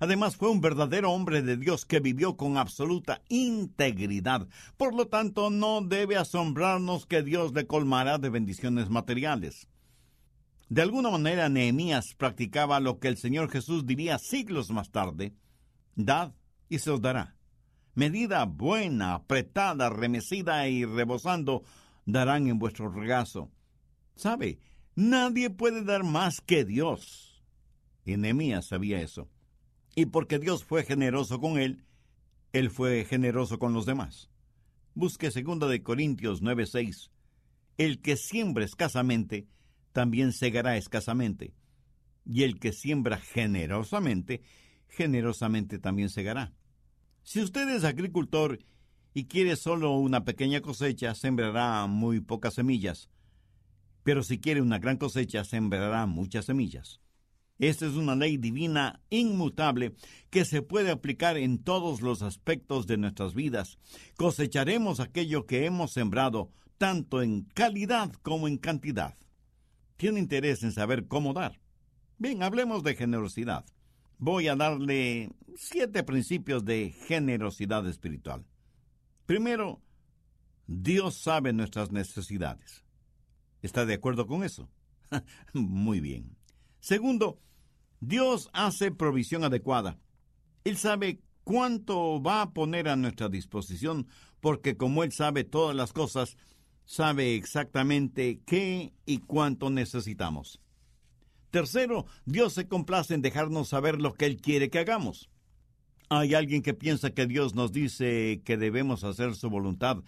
Además, 0.00 0.36
fue 0.36 0.50
un 0.50 0.60
verdadero 0.60 1.12
hombre 1.12 1.42
de 1.42 1.56
Dios 1.56 1.84
que 1.84 2.00
vivió 2.00 2.36
con 2.36 2.56
absoluta 2.56 3.22
integridad. 3.28 4.48
Por 4.76 4.94
lo 4.94 5.06
tanto, 5.06 5.50
no 5.50 5.82
debe 5.82 6.16
asombrarnos 6.16 7.06
que 7.06 7.22
Dios 7.22 7.52
le 7.54 7.66
colmará 7.66 8.18
de 8.18 8.30
bendiciones 8.30 8.90
materiales. 8.90 9.68
De 10.68 10.82
alguna 10.82 11.10
manera, 11.10 11.48
Nehemías 11.48 12.14
practicaba 12.16 12.80
lo 12.80 12.98
que 12.98 13.08
el 13.08 13.18
Señor 13.18 13.50
Jesús 13.50 13.86
diría 13.86 14.18
siglos 14.18 14.70
más 14.70 14.90
tarde: 14.90 15.34
Dad 15.94 16.32
y 16.68 16.78
se 16.80 16.90
os 16.90 17.00
dará 17.00 17.36
medida 17.94 18.44
buena, 18.44 19.14
apretada, 19.14 19.90
remecida 19.90 20.68
y 20.68 20.84
rebosando, 20.84 21.62
darán 22.06 22.48
en 22.48 22.58
vuestro 22.58 22.90
regazo. 22.90 23.50
¿Sabe? 24.14 24.58
Nadie 24.94 25.50
puede 25.50 25.82
dar 25.82 26.04
más 26.04 26.40
que 26.40 26.64
Dios. 26.64 27.42
Y 28.04 28.16
sabía 28.62 29.00
eso. 29.00 29.28
Y 29.96 30.06
porque 30.06 30.38
Dios 30.38 30.64
fue 30.64 30.84
generoso 30.84 31.40
con 31.40 31.58
él, 31.58 31.84
él 32.52 32.70
fue 32.70 33.04
generoso 33.04 33.58
con 33.58 33.72
los 33.72 33.86
demás. 33.86 34.30
Busque 34.94 35.30
2 35.30 35.68
de 35.68 35.82
Corintios 35.82 36.42
9:6. 36.42 37.10
El 37.78 38.00
que 38.00 38.16
siembra 38.16 38.64
escasamente, 38.64 39.48
también 39.92 40.32
segará 40.32 40.76
escasamente. 40.76 41.54
Y 42.24 42.44
el 42.44 42.60
que 42.60 42.72
siembra 42.72 43.18
generosamente, 43.18 44.42
generosamente 44.88 45.78
también 45.78 46.10
segará. 46.10 46.52
Si 47.24 47.40
usted 47.40 47.68
es 47.70 47.84
agricultor 47.84 48.58
y 49.14 49.24
quiere 49.24 49.56
solo 49.56 49.96
una 49.96 50.24
pequeña 50.24 50.60
cosecha, 50.60 51.14
sembrará 51.14 51.86
muy 51.86 52.20
pocas 52.20 52.54
semillas. 52.54 53.08
Pero 54.02 54.22
si 54.22 54.38
quiere 54.38 54.60
una 54.60 54.78
gran 54.78 54.98
cosecha, 54.98 55.42
sembrará 55.42 56.04
muchas 56.04 56.44
semillas. 56.44 57.00
Esta 57.58 57.86
es 57.86 57.92
una 57.92 58.14
ley 58.14 58.36
divina 58.36 59.00
inmutable 59.08 59.94
que 60.28 60.44
se 60.44 60.60
puede 60.60 60.90
aplicar 60.90 61.38
en 61.38 61.62
todos 61.62 62.02
los 62.02 62.20
aspectos 62.20 62.86
de 62.86 62.98
nuestras 62.98 63.34
vidas. 63.34 63.78
Cosecharemos 64.16 65.00
aquello 65.00 65.46
que 65.46 65.64
hemos 65.64 65.92
sembrado, 65.92 66.50
tanto 66.76 67.22
en 67.22 67.44
calidad 67.54 68.12
como 68.20 68.48
en 68.48 68.58
cantidad. 68.58 69.16
¿Tiene 69.96 70.20
interés 70.20 70.62
en 70.62 70.72
saber 70.72 71.06
cómo 71.06 71.32
dar? 71.32 71.58
Bien, 72.18 72.42
hablemos 72.42 72.82
de 72.82 72.94
generosidad. 72.94 73.64
Voy 74.18 74.48
a 74.48 74.56
darle 74.56 75.30
siete 75.56 76.02
principios 76.02 76.64
de 76.64 76.90
generosidad 77.06 77.86
espiritual. 77.88 78.44
Primero, 79.26 79.82
Dios 80.66 81.16
sabe 81.16 81.52
nuestras 81.52 81.92
necesidades. 81.92 82.84
¿Está 83.62 83.86
de 83.86 83.94
acuerdo 83.94 84.26
con 84.26 84.44
eso? 84.44 84.68
Muy 85.52 86.00
bien. 86.00 86.36
Segundo, 86.80 87.40
Dios 88.00 88.50
hace 88.52 88.90
provisión 88.90 89.44
adecuada. 89.44 89.98
Él 90.64 90.76
sabe 90.76 91.20
cuánto 91.44 92.22
va 92.22 92.42
a 92.42 92.52
poner 92.52 92.88
a 92.88 92.96
nuestra 92.96 93.28
disposición, 93.28 94.06
porque 94.40 94.76
como 94.76 95.04
Él 95.04 95.12
sabe 95.12 95.44
todas 95.44 95.74
las 95.76 95.92
cosas, 95.92 96.36
sabe 96.84 97.34
exactamente 97.34 98.40
qué 98.44 98.92
y 99.06 99.18
cuánto 99.18 99.70
necesitamos. 99.70 100.60
Tercero, 101.54 102.06
Dios 102.26 102.52
se 102.52 102.66
complace 102.66 103.14
en 103.14 103.22
dejarnos 103.22 103.68
saber 103.68 104.00
lo 104.00 104.14
que 104.14 104.26
Él 104.26 104.40
quiere 104.40 104.70
que 104.70 104.80
hagamos. 104.80 105.30
Hay 106.08 106.34
alguien 106.34 106.62
que 106.62 106.74
piensa 106.74 107.14
que 107.14 107.28
Dios 107.28 107.54
nos 107.54 107.70
dice 107.70 108.42
que 108.44 108.56
debemos 108.56 109.04
hacer 109.04 109.36
su 109.36 109.50
voluntad, 109.50 109.98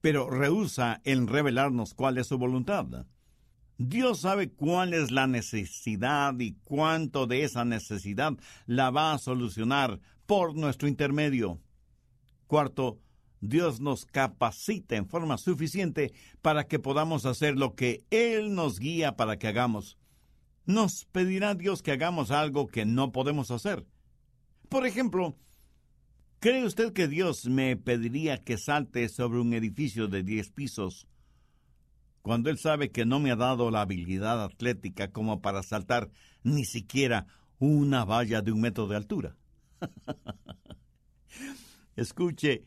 pero 0.00 0.30
rehúsa 0.30 1.02
en 1.04 1.26
revelarnos 1.26 1.92
cuál 1.92 2.16
es 2.16 2.28
su 2.28 2.38
voluntad. 2.38 2.86
Dios 3.76 4.20
sabe 4.20 4.50
cuál 4.50 4.94
es 4.94 5.10
la 5.10 5.26
necesidad 5.26 6.40
y 6.40 6.54
cuánto 6.64 7.26
de 7.26 7.44
esa 7.44 7.66
necesidad 7.66 8.32
la 8.64 8.88
va 8.88 9.12
a 9.12 9.18
solucionar 9.18 10.00
por 10.24 10.56
nuestro 10.56 10.88
intermedio. 10.88 11.60
Cuarto, 12.46 12.98
Dios 13.42 13.78
nos 13.78 14.06
capacita 14.06 14.96
en 14.96 15.06
forma 15.06 15.36
suficiente 15.36 16.14
para 16.40 16.64
que 16.64 16.78
podamos 16.78 17.26
hacer 17.26 17.58
lo 17.58 17.74
que 17.74 18.06
Él 18.08 18.54
nos 18.54 18.80
guía 18.80 19.16
para 19.16 19.38
que 19.38 19.48
hagamos. 19.48 19.98
Nos 20.66 21.04
pedirá 21.06 21.54
Dios 21.54 21.82
que 21.82 21.92
hagamos 21.92 22.30
algo 22.30 22.66
que 22.66 22.86
no 22.86 23.12
podemos 23.12 23.50
hacer. 23.50 23.86
Por 24.68 24.86
ejemplo, 24.86 25.36
¿cree 26.40 26.64
usted 26.64 26.92
que 26.92 27.08
Dios 27.08 27.46
me 27.46 27.76
pediría 27.76 28.42
que 28.42 28.56
salte 28.56 29.08
sobre 29.08 29.40
un 29.40 29.52
edificio 29.52 30.08
de 30.08 30.22
diez 30.22 30.50
pisos 30.50 31.06
cuando 32.24 32.48
él 32.48 32.56
sabe 32.56 32.90
que 32.90 33.04
no 33.04 33.20
me 33.20 33.30
ha 33.30 33.36
dado 33.36 33.70
la 33.70 33.82
habilidad 33.82 34.42
atlética 34.42 35.12
como 35.12 35.42
para 35.42 35.62
saltar 35.62 36.10
ni 36.42 36.64
siquiera 36.64 37.26
una 37.58 38.06
valla 38.06 38.40
de 38.40 38.50
un 38.50 38.62
metro 38.62 38.86
de 38.86 38.96
altura. 38.96 39.36
Escuche, 41.96 42.64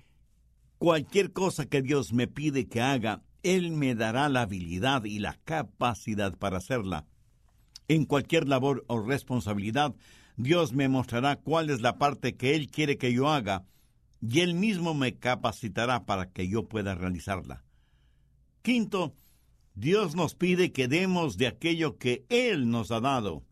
cualquier 0.77 1.33
cosa 1.33 1.65
que 1.65 1.81
Dios 1.81 2.13
me 2.13 2.27
pide 2.27 2.67
que 2.67 2.81
haga, 2.81 3.23
Él 3.41 3.71
me 3.71 3.95
dará 3.95 4.29
la 4.29 4.43
habilidad 4.43 5.05
y 5.05 5.17
la 5.17 5.39
capacidad 5.43 6.37
para 6.37 6.57
hacerla. 6.57 7.07
En 7.87 8.05
cualquier 8.05 8.47
labor 8.47 8.83
o 8.87 8.99
responsabilidad, 8.99 9.95
Dios 10.35 10.73
me 10.73 10.87
mostrará 10.89 11.37
cuál 11.37 11.69
es 11.69 11.81
la 11.81 11.97
parte 11.97 12.35
que 12.35 12.55
Él 12.55 12.69
quiere 12.69 12.97
que 12.97 13.13
yo 13.13 13.29
haga, 13.29 13.65
y 14.21 14.39
Él 14.39 14.53
mismo 14.55 14.93
me 14.93 15.17
capacitará 15.17 16.05
para 16.05 16.31
que 16.31 16.47
yo 16.47 16.67
pueda 16.67 16.95
realizarla. 16.95 17.63
Quinto, 18.61 19.15
Dios 19.75 20.15
nos 20.15 20.35
pide 20.35 20.71
que 20.71 20.87
demos 20.87 21.37
de 21.37 21.47
aquello 21.47 21.97
que 21.97 22.25
Él 22.29 22.69
nos 22.69 22.91
ha 22.91 22.99
dado. 22.99 23.43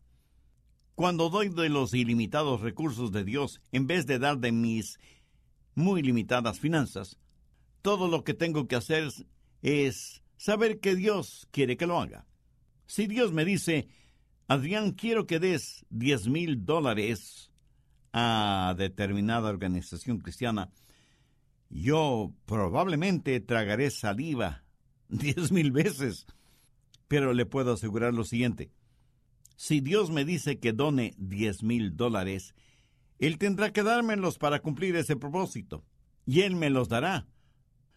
Cuando 0.94 1.30
doy 1.30 1.48
de 1.48 1.68
los 1.68 1.94
ilimitados 1.94 2.60
recursos 2.60 3.12
de 3.12 3.24
Dios, 3.24 3.60
en 3.72 3.86
vez 3.86 4.06
de 4.06 4.18
dar 4.18 4.38
de 4.38 4.52
mis 4.52 4.98
muy 5.74 6.02
limitadas 6.02 6.58
finanzas, 6.58 7.18
todo 7.82 8.08
lo 8.08 8.24
que 8.24 8.34
tengo 8.34 8.66
que 8.66 8.76
hacer 8.76 9.10
es 9.62 10.22
saber 10.36 10.80
que 10.80 10.96
Dios 10.96 11.46
quiere 11.50 11.76
que 11.76 11.86
lo 11.86 12.00
haga. 12.00 12.26
Si 12.86 13.06
Dios 13.06 13.32
me 13.32 13.44
dice, 13.44 13.88
Adrián, 14.48 14.92
quiero 14.92 15.26
que 15.26 15.40
des 15.40 15.84
diez 15.90 16.28
mil 16.28 16.64
dólares 16.64 17.50
a 18.12 18.74
determinada 18.78 19.50
organización 19.50 20.18
cristiana, 20.18 20.70
yo 21.68 22.32
probablemente 22.44 23.40
tragaré 23.40 23.90
saliva 23.90 24.62
diez 25.08 25.50
mil 25.50 25.72
veces. 25.72 26.26
Pero 27.08 27.34
le 27.34 27.46
puedo 27.46 27.72
asegurar 27.72 28.14
lo 28.14 28.24
siguiente. 28.24 28.70
Si 29.56 29.80
Dios 29.80 30.10
me 30.10 30.24
dice 30.24 30.58
que 30.58 30.72
done 30.72 31.14
diez 31.18 31.62
mil 31.62 31.96
dólares, 31.96 32.54
Él 33.18 33.38
tendrá 33.38 33.72
que 33.72 33.82
dármelos 33.82 34.38
para 34.38 34.60
cumplir 34.60 34.96
ese 34.96 35.16
propósito. 35.16 35.84
Y 36.24 36.42
Él 36.42 36.56
me 36.56 36.70
los 36.70 36.88
dará. 36.88 37.26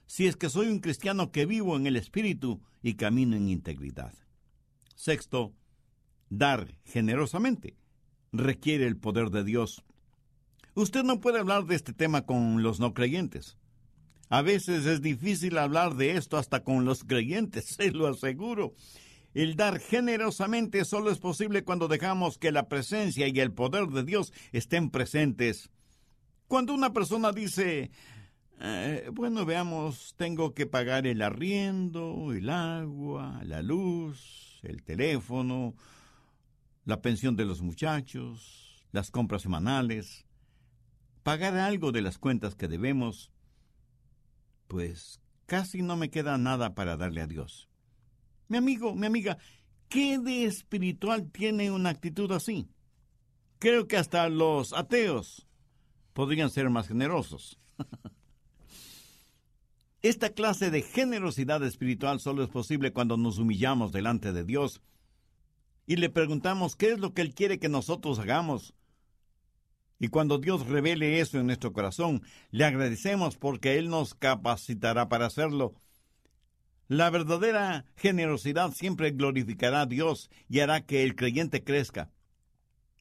Si 0.05 0.25
es 0.25 0.35
que 0.35 0.49
soy 0.49 0.67
un 0.67 0.79
cristiano 0.79 1.31
que 1.31 1.45
vivo 1.45 1.75
en 1.75 1.85
el 1.85 1.95
Espíritu 1.95 2.61
y 2.81 2.95
camino 2.95 3.35
en 3.35 3.49
integridad. 3.49 4.13
Sexto, 4.95 5.53
dar 6.29 6.75
generosamente 6.85 7.75
requiere 8.31 8.85
el 8.85 8.97
poder 8.97 9.29
de 9.29 9.43
Dios. 9.43 9.83
Usted 10.75 11.03
no 11.03 11.19
puede 11.19 11.39
hablar 11.39 11.65
de 11.65 11.75
este 11.75 11.93
tema 11.93 12.25
con 12.25 12.63
los 12.63 12.79
no 12.79 12.93
creyentes. 12.93 13.57
A 14.29 14.41
veces 14.43 14.85
es 14.85 15.01
difícil 15.01 15.57
hablar 15.57 15.95
de 15.95 16.15
esto 16.15 16.37
hasta 16.37 16.63
con 16.63 16.85
los 16.85 17.03
creyentes, 17.03 17.65
se 17.77 17.91
lo 17.91 18.07
aseguro. 18.07 18.73
El 19.33 19.55
dar 19.55 19.79
generosamente 19.79 20.85
solo 20.85 21.11
es 21.11 21.19
posible 21.19 21.63
cuando 21.63 21.87
dejamos 21.87 22.37
que 22.37 22.51
la 22.51 22.67
presencia 22.67 23.27
y 23.27 23.39
el 23.39 23.51
poder 23.51 23.87
de 23.87 24.03
Dios 24.03 24.33
estén 24.51 24.89
presentes. 24.89 25.69
Cuando 26.47 26.73
una 26.73 26.93
persona 26.93 27.31
dice, 27.31 27.91
eh, 28.59 29.09
bueno, 29.13 29.45
veamos, 29.45 30.15
tengo 30.17 30.53
que 30.53 30.65
pagar 30.65 31.05
el 31.05 31.21
arriendo, 31.21 32.33
el 32.33 32.49
agua, 32.49 33.39
la 33.43 33.61
luz, 33.61 34.59
el 34.63 34.81
teléfono, 34.83 35.75
la 36.85 37.01
pensión 37.01 37.35
de 37.35 37.45
los 37.45 37.61
muchachos, 37.61 38.85
las 38.91 39.11
compras 39.11 39.41
semanales, 39.43 40.25
pagar 41.23 41.55
algo 41.55 41.91
de 41.91 42.01
las 42.01 42.17
cuentas 42.17 42.55
que 42.55 42.67
debemos, 42.67 43.31
pues 44.67 45.19
casi 45.45 45.81
no 45.81 45.97
me 45.97 46.09
queda 46.09 46.37
nada 46.37 46.75
para 46.75 46.97
darle 46.97 47.21
a 47.21 47.27
Dios. 47.27 47.69
Mi 48.47 48.57
amigo, 48.57 48.95
mi 48.95 49.05
amiga, 49.05 49.37
¿qué 49.89 50.17
de 50.17 50.45
espiritual 50.45 51.29
tiene 51.31 51.71
una 51.71 51.89
actitud 51.89 52.31
así? 52.31 52.67
Creo 53.59 53.87
que 53.87 53.97
hasta 53.97 54.27
los 54.29 54.73
ateos 54.73 55.47
podrían 56.13 56.49
ser 56.49 56.69
más 56.69 56.87
generosos. 56.87 57.59
Esta 60.01 60.29
clase 60.29 60.71
de 60.71 60.81
generosidad 60.81 61.61
espiritual 61.63 62.21
solo 62.21 62.41
es 62.43 62.49
posible 62.49 62.93
cuando 62.93 63.17
nos 63.17 63.37
humillamos 63.37 63.91
delante 63.91 64.31
de 64.31 64.45
Dios 64.45 64.81
y 65.89 65.95
le 65.95 66.11
preguntamos 66.11 66.75
qué 66.75 66.91
es 66.91 66.99
lo 66.99 67.15
que 67.15 67.23
Él 67.23 67.33
quiere 67.33 67.57
que 67.57 67.67
nosotros 67.67 68.19
hagamos 68.19 68.75
y 69.97 70.09
cuando 70.09 70.37
Dios 70.37 70.67
revele 70.67 71.19
eso 71.19 71.39
en 71.39 71.47
nuestro 71.47 71.73
corazón, 71.73 72.21
le 72.51 72.63
agradecemos 72.63 73.37
porque 73.37 73.79
Él 73.79 73.89
nos 73.89 74.13
capacitará 74.13 75.09
para 75.09 75.25
hacerlo. 75.25 75.73
La 76.87 77.09
verdadera 77.09 77.85
generosidad 77.97 78.71
siempre 78.71 79.09
glorificará 79.09 79.81
a 79.81 79.85
Dios 79.87 80.29
y 80.47 80.59
hará 80.59 80.85
que 80.85 81.03
el 81.03 81.15
creyente 81.15 81.63
crezca. 81.63 82.11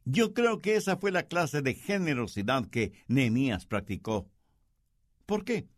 Yo 0.07 0.33
creo 0.33 0.59
que 0.59 0.77
esa 0.77 0.97
fue 0.97 1.13
la 1.13 1.25
clase 1.25 1.61
de 1.61 1.75
generosidad 1.75 2.71
que 2.71 2.93
Nehemías 3.07 3.67
practicó. 3.67 4.31
¿Por 5.27 5.45
qué? 5.45 5.69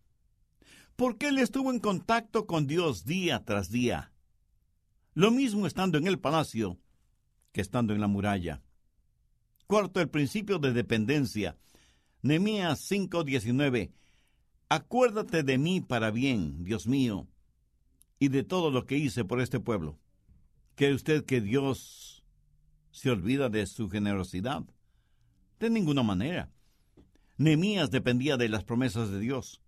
Porque 0.95 1.27
él 1.27 1.39
estuvo 1.39 1.73
en 1.73 1.81
contacto 1.81 2.47
con 2.47 2.69
Dios 2.69 3.05
día 3.05 3.45
tras 3.45 3.71
día. 3.71 4.13
Lo 5.15 5.33
mismo 5.33 5.67
estando 5.67 5.99
en 5.99 6.07
el 6.07 6.21
palacio 6.21 6.79
que 7.53 7.61
estando 7.61 7.95
en 7.95 8.01
la 8.01 8.07
muralla. 8.07 8.63
Cuarto, 9.67 10.01
el 10.01 10.09
principio 10.09 10.59
de 10.59 10.73
dependencia. 10.73 11.57
Nehemías 12.23 12.81
5:19. 12.81 13.93
Acuérdate 14.69 15.43
de 15.43 15.59
mí 15.59 15.81
para 15.81 16.11
bien, 16.11 16.65
Dios 16.65 16.87
mío, 16.87 17.27
y 18.19 18.29
de 18.29 18.45
todo 18.45 18.71
lo 18.71 18.87
que 18.87 18.97
hice 18.97 19.25
por 19.25 19.41
este 19.41 19.59
pueblo. 19.59 19.99
¿Cree 20.77 20.95
usted 20.95 21.25
que 21.25 21.41
Dios 21.41 22.23
se 22.91 23.11
olvida 23.11 23.49
de 23.49 23.67
su 23.67 23.89
generosidad? 23.89 24.63
De 25.59 25.71
ninguna 25.71 26.03
manera. 26.03 26.51
Nehemías 27.37 27.91
dependía 27.91 28.37
de 28.37 28.49
las 28.49 28.65
promesas 28.65 29.11
de 29.11 29.19
Dios. 29.19 29.61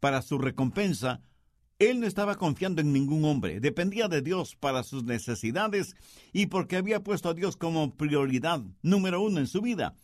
Para 0.00 0.22
su 0.22 0.38
recompensa, 0.38 1.22
él 1.78 2.00
no 2.00 2.06
estaba 2.06 2.36
confiando 2.36 2.80
en 2.80 2.92
ningún 2.92 3.24
hombre, 3.24 3.60
dependía 3.60 4.08
de 4.08 4.22
Dios 4.22 4.54
para 4.56 4.84
sus 4.84 5.04
necesidades 5.04 5.94
y 6.32 6.46
porque 6.46 6.76
había 6.76 7.02
puesto 7.02 7.28
a 7.28 7.34
Dios 7.34 7.56
como 7.56 7.96
prioridad 7.96 8.62
número 8.82 9.20
uno 9.20 9.40
en 9.40 9.46
su 9.46 9.60
vida. 9.60 9.94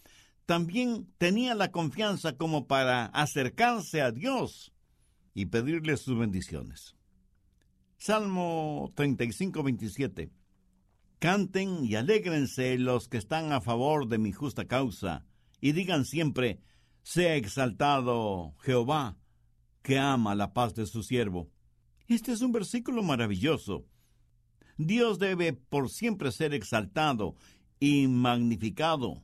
también 0.47 1.07
tenía 1.19 1.55
la 1.55 1.71
confianza 1.71 2.37
como 2.37 2.67
para 2.67 3.07
acercarse 3.07 4.03
a 4.03 4.11
Dios 4.11 4.73
y 5.33 5.47
pedirle 5.47 5.97
sus 5.97 6.19
bendiciones. 6.19 6.97
Salmo 7.99 8.93
35, 8.97 9.63
27. 9.63 10.31
Canten 11.21 11.85
y 11.85 11.95
alégrense 11.95 12.79
los 12.79 13.09
que 13.09 13.19
están 13.19 13.53
a 13.53 13.61
favor 13.61 14.09
de 14.09 14.19
mi 14.19 14.33
justa 14.33 14.67
causa, 14.67 15.25
y 15.61 15.71
digan 15.71 16.05
siempre, 16.05 16.61
sea 17.03 17.37
exaltado 17.37 18.57
Jehová, 18.61 19.19
que 19.83 19.99
ama 19.99 20.35
la 20.35 20.53
paz 20.53 20.75
de 20.75 20.87
su 20.87 21.03
siervo. 21.03 21.49
Este 22.11 22.33
es 22.33 22.41
un 22.41 22.51
versículo 22.51 23.05
maravilloso. 23.05 23.87
Dios 24.77 25.21
debe 25.21 25.53
por 25.53 25.89
siempre 25.91 26.33
ser 26.33 26.53
exaltado 26.55 27.37
y 27.79 28.09
magnificado, 28.09 29.23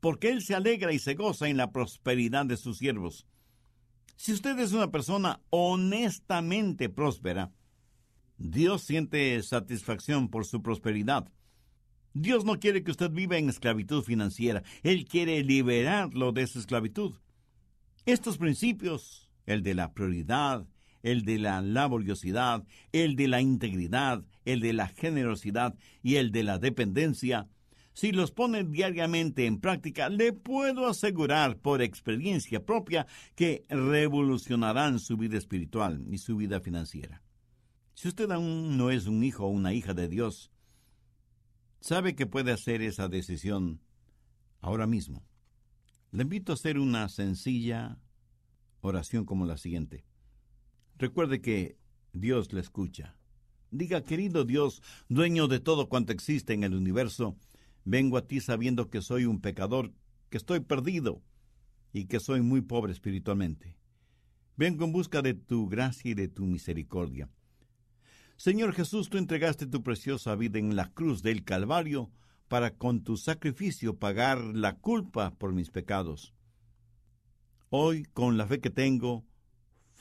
porque 0.00 0.30
Él 0.30 0.42
se 0.42 0.56
alegra 0.56 0.92
y 0.92 0.98
se 0.98 1.14
goza 1.14 1.48
en 1.48 1.56
la 1.56 1.70
prosperidad 1.70 2.44
de 2.44 2.56
sus 2.56 2.78
siervos. 2.78 3.28
Si 4.16 4.32
usted 4.32 4.58
es 4.58 4.72
una 4.72 4.90
persona 4.90 5.40
honestamente 5.50 6.88
próspera, 6.88 7.52
Dios 8.38 8.82
siente 8.82 9.40
satisfacción 9.44 10.28
por 10.28 10.46
su 10.46 10.62
prosperidad. 10.62 11.32
Dios 12.12 12.44
no 12.44 12.58
quiere 12.58 12.82
que 12.82 12.90
usted 12.90 13.12
viva 13.12 13.38
en 13.38 13.50
esclavitud 13.50 14.02
financiera. 14.02 14.64
Él 14.82 15.04
quiere 15.04 15.44
liberarlo 15.44 16.32
de 16.32 16.42
esa 16.42 16.58
esclavitud. 16.58 17.14
Estos 18.04 18.36
principios, 18.36 19.30
el 19.46 19.62
de 19.62 19.74
la 19.74 19.94
prioridad, 19.94 20.66
el 21.02 21.24
de 21.24 21.38
la 21.38 21.60
laboriosidad, 21.60 22.64
el 22.92 23.16
de 23.16 23.28
la 23.28 23.40
integridad, 23.40 24.24
el 24.44 24.60
de 24.60 24.72
la 24.72 24.88
generosidad 24.88 25.74
y 26.02 26.16
el 26.16 26.32
de 26.32 26.42
la 26.42 26.58
dependencia, 26.58 27.48
si 27.96 28.12
los 28.12 28.30
pone 28.30 28.62
diariamente 28.62 29.46
en 29.46 29.58
práctica, 29.58 30.10
le 30.10 30.34
puedo 30.34 30.86
asegurar 30.86 31.56
por 31.56 31.80
experiencia 31.80 32.62
propia 32.62 33.06
que 33.34 33.64
revolucionarán 33.70 34.98
su 34.98 35.16
vida 35.16 35.38
espiritual 35.38 36.04
y 36.10 36.18
su 36.18 36.36
vida 36.36 36.60
financiera. 36.60 37.22
Si 37.94 38.08
usted 38.08 38.30
aún 38.30 38.76
no 38.76 38.90
es 38.90 39.06
un 39.06 39.24
hijo 39.24 39.46
o 39.46 39.48
una 39.48 39.72
hija 39.72 39.94
de 39.94 40.08
Dios, 40.08 40.52
sabe 41.80 42.14
que 42.14 42.26
puede 42.26 42.52
hacer 42.52 42.82
esa 42.82 43.08
decisión 43.08 43.80
ahora 44.60 44.86
mismo. 44.86 45.24
Le 46.10 46.24
invito 46.24 46.52
a 46.52 46.56
hacer 46.56 46.78
una 46.78 47.08
sencilla 47.08 47.98
oración 48.82 49.24
como 49.24 49.46
la 49.46 49.56
siguiente. 49.56 50.04
Recuerde 50.98 51.40
que 51.40 51.76
Dios 52.12 52.52
le 52.52 52.60
escucha. 52.60 53.16
Diga, 53.70 54.02
querido 54.02 54.44
Dios, 54.44 54.82
dueño 55.08 55.48
de 55.48 55.60
todo 55.60 55.88
cuanto 55.88 56.12
existe 56.12 56.54
en 56.54 56.64
el 56.64 56.74
universo, 56.74 57.36
vengo 57.84 58.16
a 58.16 58.26
ti 58.26 58.40
sabiendo 58.40 58.88
que 58.88 59.02
soy 59.02 59.26
un 59.26 59.40
pecador, 59.40 59.92
que 60.30 60.38
estoy 60.38 60.60
perdido 60.60 61.22
y 61.92 62.06
que 62.06 62.20
soy 62.20 62.40
muy 62.40 62.62
pobre 62.62 62.92
espiritualmente. 62.92 63.76
Vengo 64.56 64.84
en 64.84 64.92
busca 64.92 65.20
de 65.20 65.34
tu 65.34 65.68
gracia 65.68 66.12
y 66.12 66.14
de 66.14 66.28
tu 66.28 66.46
misericordia. 66.46 67.28
Señor 68.36 68.72
Jesús, 68.72 69.10
tú 69.10 69.18
entregaste 69.18 69.66
tu 69.66 69.82
preciosa 69.82 70.34
vida 70.34 70.58
en 70.58 70.76
la 70.76 70.92
cruz 70.92 71.22
del 71.22 71.44
Calvario 71.44 72.10
para 72.48 72.76
con 72.76 73.02
tu 73.02 73.16
sacrificio 73.16 73.98
pagar 73.98 74.38
la 74.38 74.76
culpa 74.76 75.34
por 75.34 75.52
mis 75.52 75.70
pecados. 75.70 76.32
Hoy, 77.68 78.04
con 78.12 78.38
la 78.38 78.46
fe 78.46 78.60
que 78.60 78.70
tengo, 78.70 79.24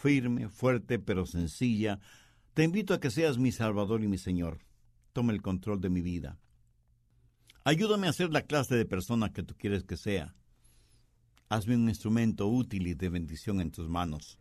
firme, 0.06 0.50
fuerte, 0.50 1.00
pero 1.00 1.26
sencilla, 1.26 2.00
te 2.54 2.64
invito 2.64 2.94
a 2.94 3.00
que 3.00 3.10
seas 3.10 3.40
mi 3.40 3.52
Salvador 3.52 4.04
y 4.04 4.08
mi 4.08 4.20
Señor. 4.20 4.60
Toma 5.14 5.34
el 5.34 5.42
control 5.42 5.82
de 5.82 5.90
mi 5.90 6.02
vida. 6.02 6.38
Ayúdame 7.64 8.08
a 8.08 8.14
ser 8.14 8.30
la 8.30 8.44
clase 8.44 8.76
de 8.76 8.86
persona 8.86 9.34
que 9.34 9.42
tú 9.42 9.56
quieres 9.58 9.84
que 9.84 9.98
sea. 9.98 10.36
Hazme 11.50 11.76
un 11.76 11.90
instrumento 11.90 12.48
útil 12.48 12.86
y 12.86 12.94
de 12.94 13.10
bendición 13.10 13.60
en 13.62 13.72
tus 13.72 13.90
manos. 13.90 14.38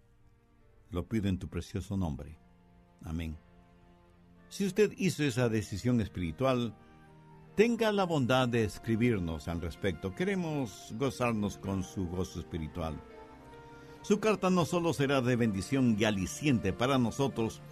Lo 0.90 1.08
pido 1.08 1.28
en 1.28 1.38
tu 1.38 1.48
precioso 1.48 1.96
nombre. 1.96 2.38
Amén. 3.02 3.38
Si 4.50 4.66
usted 4.66 4.92
hizo 4.98 5.24
esa 5.24 5.48
decisión 5.48 5.98
espiritual, 6.02 6.76
tenga 7.56 7.90
la 7.90 8.04
bondad 8.04 8.50
de 8.50 8.64
escribirnos 8.64 9.48
al 9.48 9.62
respecto. 9.62 10.14
Queremos 10.14 10.92
gozarnos 10.98 11.56
con 11.56 11.82
su 11.82 12.06
gozo 12.06 12.40
espiritual. 12.40 13.02
Su 14.04 14.20
carta 14.20 14.50
no 14.50 14.66
solo 14.66 14.92
será 14.92 15.22
de 15.22 15.34
bendición 15.34 15.96
y 15.98 16.04
aliciente 16.04 16.74
para 16.74 16.98
nosotros, 16.98 17.62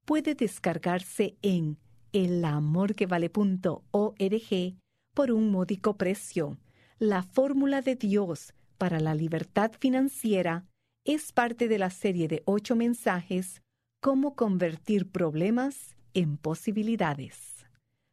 puede 0.05 0.35
descargarse 0.35 1.37
en 1.41 1.77
elamorquevale.org 2.11 4.75
por 5.13 5.31
un 5.31 5.51
módico 5.51 5.97
precio. 5.97 6.57
La 6.99 7.23
fórmula 7.23 7.81
de 7.81 7.95
Dios 7.95 8.53
para 8.77 8.99
la 8.99 9.15
libertad 9.15 9.71
financiera 9.79 10.65
es 11.05 11.31
parte 11.31 11.67
de 11.67 11.77
la 11.77 11.91
serie 11.91 12.27
de 12.27 12.41
ocho 12.45 12.75
mensajes 12.75 13.61
Cómo 14.01 14.35
convertir 14.35 15.09
problemas 15.09 15.95
en 16.13 16.37
posibilidades. 16.37 17.65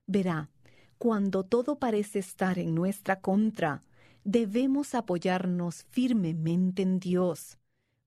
Verá, 0.06 0.48
cuando 0.96 1.44
todo 1.44 1.78
parece 1.78 2.18
estar 2.18 2.58
en 2.58 2.74
nuestra 2.74 3.20
contra, 3.20 3.82
debemos 4.24 4.94
apoyarnos 4.94 5.84
firmemente 5.90 6.80
en 6.80 6.98
Dios, 6.98 7.58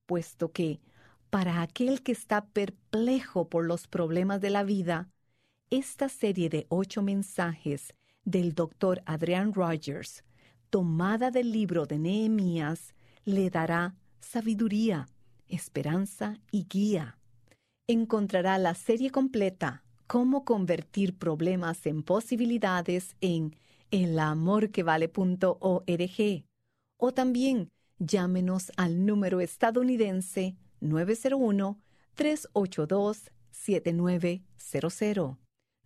puesto 0.08 0.52
que, 0.52 0.82
para 1.30 1.62
aquel 1.62 2.02
que 2.02 2.12
está 2.12 2.45
perplejo 2.45 3.50
por 3.50 3.65
los 3.65 3.88
problemas 3.88 4.41
de 4.41 4.50
la 4.50 4.63
vida, 4.63 5.10
esta 5.69 6.10
serie 6.10 6.50
de 6.50 6.65
ocho 6.69 7.04
mensajes 7.04 7.93
del 8.24 8.54
doctor 8.56 9.04
Adrian 9.06 9.54
Rogers, 9.54 10.24
tomada 10.71 11.30
del 11.30 11.52
libro 11.52 11.86
de 11.86 12.00
Nehemías, 12.00 12.95
le 13.26 13.52
dará 13.52 13.95
sabiduría, 14.21 15.08
esperanza 15.47 16.39
y 16.51 16.65
guía. 16.65 17.17
Encontrará 17.88 18.58
la 18.58 18.73
serie 18.73 19.12
completa 19.12 19.84
Cómo 20.08 20.45
convertir 20.45 21.17
problemas 21.17 21.86
en 21.88 22.04
posibilidades 22.04 23.15
en 23.21 23.56
elamorquevale.org 23.89 26.45
o 26.97 27.12
también 27.12 27.69
llámenos 27.97 28.71
al 28.78 29.04
número 29.06 29.41
estadounidense 29.41 30.56
901 30.80 31.82
382 32.13 33.32
7900. 33.51 35.38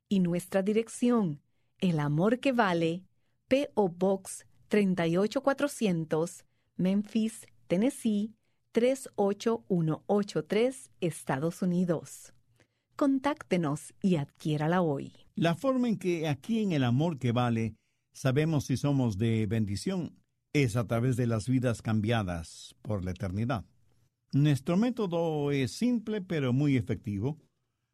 Y 0.09 0.21
nuestra 0.21 0.63
dirección, 0.63 1.41
El 1.81 2.01
Amor 2.01 2.41
que 2.41 2.53
Vale, 2.53 3.05
P.O. 3.49 3.91
Box 3.91 4.47
38400, 4.69 6.47
Memphis, 6.79 7.47
Tennessee 7.67 8.33
38183, 8.73 10.91
Estados 11.03 11.61
Unidos. 11.61 12.33
Contáctenos 12.97 13.93
y 14.01 14.17
adquiérala 14.17 14.81
hoy. 14.81 15.13
La 15.35 15.55
forma 15.55 15.89
en 15.89 15.99
que 15.99 16.27
aquí 16.29 16.63
en 16.63 16.73
el 16.73 16.83
amor 16.83 17.19
que 17.19 17.33
vale 17.33 17.75
sabemos 18.15 18.65
si 18.65 18.79
somos 18.79 19.19
de 19.19 19.45
bendición 19.47 20.19
es 20.55 20.77
a 20.77 20.87
través 20.87 21.17
de 21.17 21.27
las 21.27 21.47
vidas 21.47 21.83
cambiadas 21.83 22.75
por 22.81 23.05
la 23.05 23.11
eternidad. 23.11 23.67
Nuestro 24.33 24.79
método 24.79 25.51
es 25.51 25.73
simple 25.73 26.23
pero 26.23 26.55
muy 26.55 26.79
efectivo, 26.79 27.37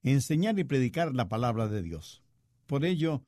enseñar 0.04 0.56
y 0.60 0.64
predicar 0.64 1.16
la 1.16 1.28
palabra 1.28 1.66
de 1.66 1.82
Dios. 1.82 2.22
Por 2.66 2.84
ello, 2.84 3.24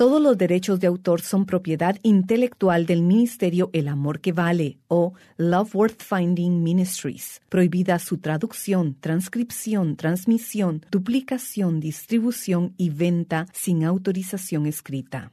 Todos 0.00 0.22
los 0.22 0.38
derechos 0.38 0.80
de 0.80 0.86
autor 0.86 1.20
son 1.20 1.44
propiedad 1.44 1.98
intelectual 2.02 2.86
del 2.86 3.02
Ministerio 3.02 3.68
El 3.74 3.86
Amor 3.86 4.22
que 4.22 4.32
Vale 4.32 4.78
o 4.88 5.12
Love 5.36 5.74
Worth 5.74 6.02
Finding 6.02 6.62
Ministries. 6.62 7.42
Prohibida 7.50 7.98
su 7.98 8.16
traducción, 8.16 8.96
transcripción, 8.98 9.96
transmisión, 9.96 10.86
duplicación, 10.90 11.80
distribución 11.80 12.72
y 12.78 12.88
venta 12.88 13.46
sin 13.52 13.84
autorización 13.84 14.64
escrita. 14.64 15.32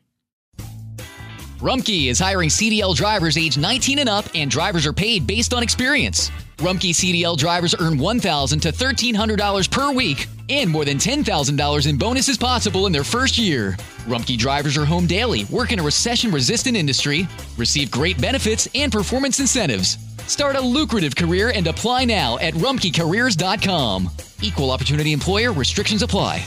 Rumkey 1.62 2.10
is 2.10 2.19
hiring 2.19 2.49
CDL 2.49 2.93
drivers 2.93 3.38
age 3.38 3.58
19 3.58 3.99
and 3.99 4.10
up, 4.10 4.25
and 4.36 4.51
drivers 4.51 4.86
are 4.86 4.91
paid 4.91 5.25
based 5.25 5.53
on 5.53 5.63
experience. 5.63 6.30
Rumkey 6.58 6.93
CDL 6.93 7.38
drivers 7.38 7.73
earn 7.80 7.97
$1,000 7.99 8.60
to 8.63 8.73
$1,300 8.73 9.71
per 9.71 9.93
week, 9.93 10.27
and 10.49 10.69
more 10.69 10.86
than 10.86 10.97
$10,000 10.97 11.89
in 11.89 11.97
bonuses 11.97 12.38
possible 12.38 12.86
in 12.86 12.93
their 12.93 13.03
first 13.03 13.38
year. 13.38 13.73
Rumkey 14.05 14.38
drivers 14.38 14.77
are 14.77 14.86
home 14.86 15.05
daily, 15.05 15.45
work 15.45 15.71
in 15.71 15.79
a 15.79 15.83
recession 15.83 16.31
resistant 16.31 16.77
industry, 16.77 17.27
receive 17.57 17.91
great 17.91 18.19
benefits 18.21 18.67
and 18.73 18.91
performance 18.91 19.39
incentives. 19.39 19.97
Start 20.27 20.55
a 20.55 20.62
lucrative 20.62 21.15
career 21.15 21.51
and 21.53 21.67
apply 21.67 22.05
now 22.05 22.38
at 22.39 22.53
rumkeycareers.com. 22.53 24.10
Equal 24.41 24.71
opportunity 24.71 25.13
employer 25.13 25.51
restrictions 25.51 26.01
apply. 26.01 26.45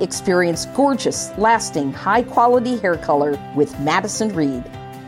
Experience 0.00 0.66
gorgeous, 0.66 1.30
lasting, 1.38 1.90
high 1.90 2.22
quality 2.22 2.76
hair 2.76 2.98
color 2.98 3.38
with 3.54 3.78
Madison 3.80 4.34
Reed. 4.34 4.62